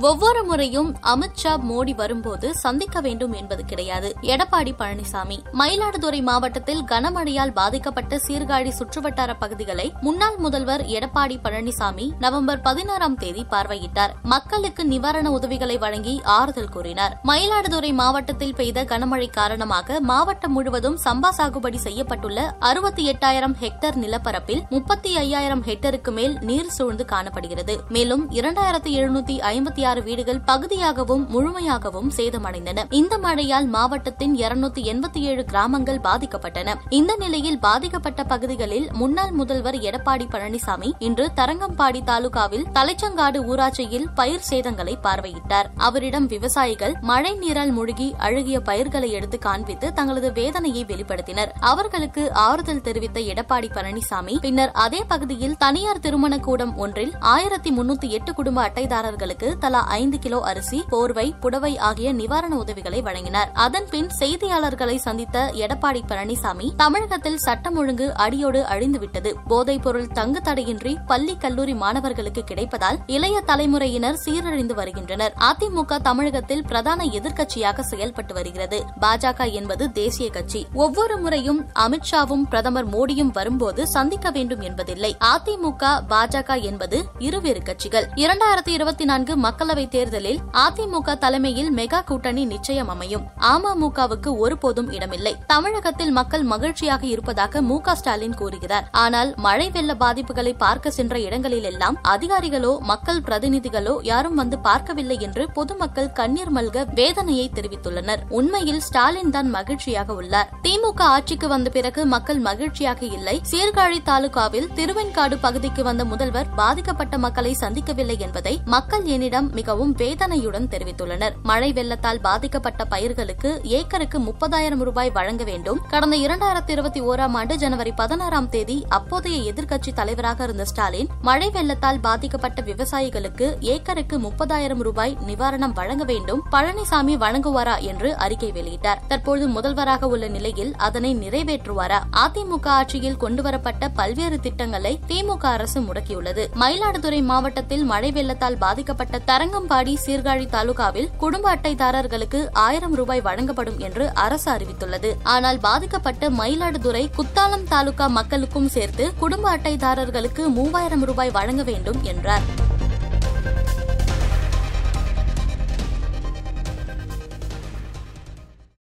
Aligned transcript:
ஒவ்வொரு 0.00 0.44
முறையும் 0.44 0.96
அமித்ஷா 1.02 1.52
மோடி 1.70 1.94
வரும்போது 1.94 2.54
சந்திக்க 2.54 3.00
வேண்டும் 3.00 3.32
என்பது 3.32 3.64
கிடையாது. 3.64 4.14
எடப்பாடி 4.20 4.72
பழனிசாமி 4.78 5.38
மயிலாடுதுறை 5.52 6.22
மாவட்டத்தில் 6.22 6.84
கனமழையால் 6.84 7.52
பாதிக்கப்பட்ட 7.52 8.20
சீர்காழி 8.26 8.72
சுற்றுவட்டார 8.78 9.34
பகுதிகளை 9.38 9.92
முன்னாள் 10.00 10.36
முதல்வர் 10.36 10.82
எடப்பாடி 10.82 11.38
பழனிசாமி 11.44 12.10
நவம்பர் 12.18 12.60
பதினாறாம் 12.60 13.16
தேதி 13.16 13.46
பார்வையிட்டார். 13.50 14.10
மக்களுக்கு 14.22 14.84
நிவாரண 14.84 15.30
உதவிகளை 15.30 15.78
வழங்கி 15.78 16.20
ஆறுதல் 16.24 16.68
கூறினார். 16.68 17.20
மயிலாடுதுறை 17.24 17.92
மாவட்டத்தில் 17.92 18.54
பெய்த 18.54 18.84
கனமழை 18.84 19.30
காரணமாக 19.30 20.00
மாவட்டம் 20.00 20.52
முழுவதும் 20.52 20.98
சம்பா 21.04 21.28
சாகுபடி 21.28 21.78
செய்யப்பட்டுள்ள 21.84 22.40
அறுபத்தி 22.58 23.10
எட்டாயிரம் 23.10 23.56
ஹெக்டேர் 23.60 23.96
நிலப்பரப்பில் 23.96 24.62
முப்பத்தி 24.68 25.16
ஐயாயிரம் 25.16 25.62
ஹெக்டருக்கு 25.62 26.12
மேல் 26.12 26.38
நீர் 26.40 26.70
சூழ்ந்து 26.70 27.04
காணப்படுகிறது. 27.04 27.76
மேலும் 27.88 28.30
இரண்டாயிரத்தி 28.30 28.92
எழுநூத்தி 28.92 29.38
ஐம்பத்தி 29.40 29.83
ஆறு 29.84 30.02
வீடுகள் 30.02 30.40
பகுதியாகவும் 30.40 31.26
முழுமையாகவும் 31.34 32.10
சேதமடைந்தன. 32.16 32.84
இந்த 32.90 33.18
மழையால் 33.18 33.66
மாவட்டத்தின் 33.66 34.34
இருநூத்தி 34.36 34.82
எண்பத்தி 34.82 35.20
ஏழு 35.20 35.44
கிராமங்கள் 35.44 35.98
பாதிக்கப்பட்டன. 35.98 36.74
இந்த 36.88 37.16
நிலையில் 37.18 37.58
பாதிக்கப்பட்ட 37.58 38.24
பகுதிகளில் 38.24 38.88
முன்னாள் 38.92 39.30
முதல்வர் 39.30 39.78
எடப்பாடி 39.88 40.26
பழனிசாமி 40.30 40.90
இன்று 40.98 41.30
தரங்கம்பாடி 41.36 42.00
தாலுகாவில் 42.04 42.66
தலைச்சங்காடு 42.74 43.40
ஊராட்சியில் 43.44 44.06
பயிர் 44.14 44.46
சேதங்களை 44.50 44.94
பார்வையிட்டார். 45.02 45.68
அவரிடம் 45.76 46.26
விவசாயிகள் 46.26 46.94
மழை 47.00 47.32
நீரால் 47.34 47.70
மூழ்கி 47.70 48.14
அழுகிய 48.18 48.60
பயிர்களை 48.60 49.10
எடுத்து 49.10 49.38
காண்பித்து 49.38 49.92
தங்களது 49.92 50.32
வேதனையை 50.32 50.84
வெளிப்படுத்தினர். 50.84 51.52
அவர்களுக்கு 51.60 52.32
ஆறுதல் 52.32 52.80
தெரிவித்த 52.80 53.20
எடப்பாடி 53.20 53.70
பழனிசாமி 53.74 54.36
பின்னர் 54.40 54.72
அதே 54.72 55.04
பகுதியில் 55.08 55.56
தனியார் 55.56 56.00
திருமண 56.00 56.38
கூடம் 56.38 56.76
ஒன்றில் 56.76 57.12
ஆயிரத்தி 57.20 57.70
முன்னூத்தி 57.70 58.08
எட்டு 58.08 58.34
குடும்ப 58.34 58.68
அட்டைதாரர்களுக்கு 58.68 59.58
தலா 59.58 59.73
தலா 59.74 59.86
ஐந்து 59.86 60.18
கிலோ 60.18 60.40
அரிசி 60.40 60.84
போர்வை 60.88 61.34
புடவை 61.40 61.78
ஆகிய 61.78 62.12
நிவாரண 62.12 62.56
உதவிகளை 62.56 63.02
வழங்கினர். 63.02 63.48
அதன்பின் 63.52 64.10
செய்தியாளர்களை 64.20 64.96
சந்தித்த 64.96 65.50
எடப்பாடி 65.54 66.00
பழனிசாமி 66.08 66.74
தமிழகத்தில் 66.76 67.38
சட்டம் 67.38 67.76
ஒழுங்கு 67.76 68.14
அடியோடு 68.14 68.62
அழிந்துவிட்டது. 68.62 69.34
போதைப் 69.48 69.82
பொருள் 69.82 70.06
தங்கு 70.06 70.40
தடையின்றி 70.40 70.98
பள்ளி 71.06 71.36
கல்லூரி 71.36 71.74
மாணவர்களுக்கு 71.74 72.44
கிடைப்பதால் 72.46 72.98
இளைய 73.06 73.40
தலைமுறையினர் 73.40 74.20
சீரழிந்து 74.24 74.74
வருகின்றனர். 74.74 75.34
அதிமுக 75.38 75.98
தமிழகத்தில் 75.98 76.64
பிரதான 76.64 77.04
எதிர்க்கட்சியாக 77.04 77.80
செயல்பட்டு 77.80 78.34
வருகிறது. 78.34 78.84
பாஜக 79.00 79.52
என்பது 79.52 79.92
தேசிய 79.92 80.30
கட்சி. 80.30 80.66
ஒவ்வொரு 80.74 81.18
முறையும் 81.18 81.66
அமித்ஷாவும் 81.74 82.42
பிரதமர் 82.48 82.88
மோடியும் 82.88 83.32
வரும்போது 83.32 83.88
சந்திக்க 83.88 84.30
வேண்டும் 84.30 84.60
என்பதில்லை. 84.60 85.16
அதிமுக 85.34 86.00
பாஜக 86.08 86.62
என்பது 86.62 87.04
இருவேறு 87.18 87.62
கட்சிகள். 87.62 88.08
இரண்டாயிரத்தி 88.14 88.68
இருபத்தி 88.68 89.04
நான்கு 89.04 89.36
மக்கள் 89.36 89.62
மக்களவை 89.64 89.84
தேர்தலில் 89.88 90.40
அதிமுக 90.62 91.12
தலைமையில் 91.18 91.68
மெகா 91.76 91.98
கூட்டணி 92.08 92.42
நிச்சயம் 92.44 92.88
அமையும். 92.88 93.22
அமமுகவுக்கு 93.50 94.30
ஒருபோதும் 94.38 94.90
இடமில்லை. 94.96 95.32
தமிழகத்தில் 95.46 96.12
மக்கள் 96.18 96.42
மகிழ்ச்சியாக 96.42 97.02
இருப்பதாக 97.06 97.62
மு 97.68 97.76
ஸ்டாலின் 98.00 98.36
கூறுகிறார். 98.40 98.88
ஆனால் 99.02 99.30
மழை 99.44 99.68
வெள்ள 99.76 99.94
பாதிப்புகளை 100.02 100.52
பார்க்க 100.64 100.90
சென்ற 100.90 101.18
இடங்களிலெல்லாம் 101.18 101.96
அதிகாரிகளோ 102.14 102.72
மக்கள் 102.90 103.22
பிரதிநிதிகளோ 103.28 103.94
யாரும் 104.02 104.34
வந்து 104.34 104.58
பார்க்கவில்லை 104.58 105.16
என்று 105.20 105.46
பொதுமக்கள் 105.52 106.12
கண்ணீர் 106.12 106.52
மல்க 106.56 106.84
வேதனையை 107.00 107.46
தெரிவித்துள்ளனர். 107.54 108.24
உண்மையில் 108.40 108.82
ஸ்டாலின் 108.88 109.30
தான் 109.30 109.50
மகிழ்ச்சியாக 109.56 110.12
உள்ளார். 110.14 110.52
திமுக 110.66 111.02
ஆட்சிக்கு 111.14 111.48
வந்த 111.48 111.70
பிறகு 111.70 112.06
மக்கள் 112.06 112.42
மகிழ்ச்சியாக 112.50 113.02
இல்லை. 113.06 113.40
சீர்காழி 113.52 114.02
தாலுகாவில் 114.10 114.70
திருவெண்காடு 114.80 115.38
பகுதிக்கு 115.46 115.84
வந்த 115.90 116.04
முதல்வர் 116.04 116.52
பாதிக்கப்பட்ட 116.54 117.18
மக்களை 117.26 117.54
சந்திக்கவில்லை 117.64 118.18
என்பதை 118.28 118.56
மக்கள் 118.76 119.04
என்னிடம் 119.16 119.52
மிகவும் 119.54 119.92
வேதனையுடன் 119.92 120.68
தெரிவித்துள்ளனர். 120.68 121.34
மழை 121.42 121.72
வெள்ளத்தால் 121.72 122.20
பாதிக்கப்பட்ட 122.20 122.84
பயிர்களுக்கு 122.84 123.60
ஏக்கருக்கு 123.62 124.18
முப்பதாயிரம் 124.18 124.82
ரூபாய் 124.82 125.10
வழங்க 125.10 125.44
வேண்டும். 125.44 125.80
கடந்த 125.88 126.16
இரண்டாயிரத்தி 126.16 126.70
இருபத்தி 126.70 127.02
ஓராம் 127.02 127.32
ஆண்டு 127.32 127.56
ஜனவரி 127.56 127.92
பதினாறாம் 127.92 128.48
தேதி 128.48 128.84
அப்போதைய 128.88 129.52
எதிர்க்கட்சி 129.52 129.92
தலைவராக 129.94 130.44
இருந்த 130.44 130.64
ஸ்டாலின் 130.64 131.08
மழை 131.22 131.50
வெள்ளத்தால் 131.50 132.00
பாதிக்கப்பட்ட 132.00 132.62
விவசாயிகளுக்கு 132.62 133.60
ஏக்கருக்கு 133.60 134.18
முப்பதாயிரம் 134.18 134.82
ரூபாய் 134.82 135.16
நிவாரணம் 135.26 135.72
வழங்க 135.72 136.04
வேண்டும் 136.04 136.42
பழனிசாமி 136.52 137.14
வழங்குவாரா 137.16 137.78
என்று 137.80 138.16
அறிக்கை 138.16 138.52
வெளியிட்டார். 138.52 139.00
தற்போது 139.08 139.48
முதல்வராக 139.48 140.08
உள்ள 140.08 140.28
நிலையில் 140.28 140.74
அதனை 140.76 141.16
நிறைவேற்றுவாரா? 141.16 142.00
அதிமுக 142.12 142.66
ஆட்சியில் 142.66 143.16
கொண்டுவரப்பட்ட 143.16 143.88
பல்வேறு 143.88 144.40
திட்டங்களை 144.40 145.00
திமுக 145.08 145.44
அரசு 145.46 145.80
முடக்கியுள்ளது. 145.80 146.46
மயிலாடுதுறை 146.60 147.22
மாவட்டத்தில் 147.22 147.84
மழை 147.84 148.12
வெள்ளத்தால் 148.12 148.58
பாதிக்கப்பட்ட 148.58 149.18
தரங்கம்பாடி 149.44 149.94
சீர்காழி 150.06 150.46
தாலுகாவில் 150.48 151.08
குடும்ப 151.16 151.46
அட்டைதாரர்களுக்கு 151.54 152.46
ஆயிரம் 152.52 152.94
ரூபாய் 152.94 153.20
வழங்கப்படும் 153.20 153.78
என்று 153.78 154.14
அரசு 154.14 154.52
அறிவித்துள்ளது. 154.52 155.10
ஆனால் 155.22 155.58
பாதிக்கப்பட்ட 155.58 156.30
மயிலாடுதுறை 156.30 157.10
குத்தாலம் 157.16 157.68
தாலுகா 157.68 158.06
மக்களுக்கும் 158.06 158.68
சேர்த்து 158.68 159.12
குடும்ப 159.18 159.56
அட்டைதாரர்களுக்கு 159.56 160.48
மூவாயிரம் 160.48 161.04
ரூபாய் 161.04 161.30
வழங்க 161.30 161.62
வேண்டும் 161.62 162.02
என்றார். 162.02 162.42